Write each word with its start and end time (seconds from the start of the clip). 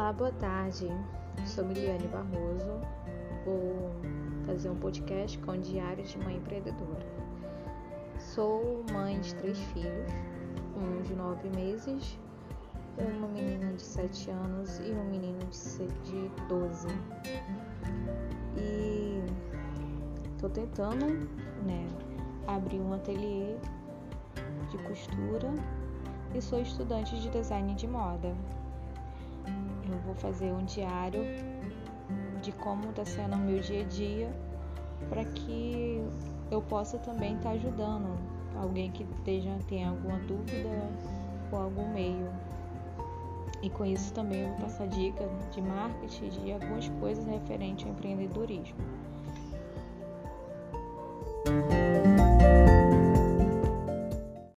Olá, 0.00 0.14
boa 0.14 0.32
tarde. 0.32 0.88
Sou 1.44 1.62
Miliane 1.62 2.08
Barroso. 2.08 2.80
Vou 3.44 3.90
fazer 4.46 4.70
um 4.70 4.76
podcast 4.76 5.38
com 5.40 5.60
Diário 5.60 6.02
de 6.02 6.18
Mãe 6.20 6.38
Empreendedora. 6.38 7.06
Sou 8.18 8.82
mãe 8.94 9.20
de 9.20 9.34
três 9.34 9.58
filhos, 9.58 10.10
um 10.74 11.02
de 11.02 11.14
nove 11.14 11.50
meses, 11.50 12.18
uma 12.96 13.28
menina 13.28 13.74
de 13.74 13.82
sete 13.82 14.30
anos 14.30 14.78
e 14.78 14.90
um 14.90 15.04
menino 15.04 15.38
de 16.02 16.30
doze. 16.48 16.88
E 18.56 19.22
tô 20.38 20.48
tentando, 20.48 21.28
né, 21.66 21.86
abrir 22.46 22.80
um 22.80 22.94
ateliê 22.94 23.54
de 24.70 24.78
costura 24.78 25.52
e 26.34 26.40
sou 26.40 26.58
estudante 26.62 27.20
de 27.20 27.28
design 27.28 27.74
de 27.74 27.86
moda. 27.86 28.34
Eu 29.92 29.98
vou 30.00 30.14
fazer 30.14 30.52
um 30.52 30.64
diário 30.64 31.22
de 32.40 32.52
como 32.52 32.90
está 32.90 33.04
sendo 33.04 33.34
o 33.34 33.38
meu 33.38 33.60
dia 33.60 33.82
a 33.82 33.86
dia 33.86 34.30
para 35.08 35.24
que 35.24 36.02
eu 36.50 36.62
possa 36.62 36.98
também 36.98 37.36
estar 37.36 37.50
tá 37.50 37.54
ajudando 37.54 38.18
alguém 38.56 38.90
que 38.90 39.04
esteja, 39.04 39.56
tenha 39.68 39.90
alguma 39.90 40.18
dúvida 40.20 40.68
ou 41.52 41.58
algum 41.58 41.92
meio. 41.92 42.28
E 43.62 43.68
com 43.68 43.84
isso 43.84 44.12
também 44.12 44.42
eu 44.42 44.48
vou 44.48 44.60
passar 44.60 44.88
dicas 44.88 45.28
de 45.50 45.60
marketing, 45.60 46.28
de 46.28 46.52
algumas 46.52 46.88
coisas 47.00 47.26
referentes 47.26 47.86
ao 47.86 47.92
empreendedorismo. 47.92 48.78